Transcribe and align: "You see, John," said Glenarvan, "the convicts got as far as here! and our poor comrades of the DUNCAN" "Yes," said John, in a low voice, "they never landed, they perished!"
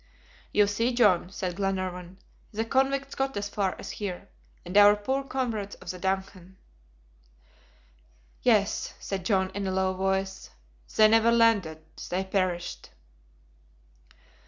"You 0.51 0.65
see, 0.65 0.95
John," 0.95 1.29
said 1.31 1.57
Glenarvan, 1.57 2.17
"the 2.51 2.65
convicts 2.65 3.13
got 3.13 3.37
as 3.37 3.49
far 3.49 3.75
as 3.77 3.91
here! 3.91 4.29
and 4.65 4.75
our 4.75 4.95
poor 4.95 5.23
comrades 5.23 5.75
of 5.75 5.91
the 5.91 5.99
DUNCAN" 5.99 6.57
"Yes," 8.41 8.95
said 8.99 9.23
John, 9.23 9.51
in 9.51 9.67
a 9.67 9.71
low 9.71 9.93
voice, 9.93 10.49
"they 10.95 11.07
never 11.07 11.31
landed, 11.31 11.83
they 12.09 12.23
perished!" 12.23 12.89